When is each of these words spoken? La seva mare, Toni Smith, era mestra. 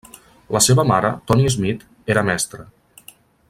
La 0.55 0.61
seva 0.67 0.85
mare, 0.91 1.11
Toni 1.31 1.53
Smith, 1.57 1.85
era 2.15 2.25
mestra. 2.31 2.67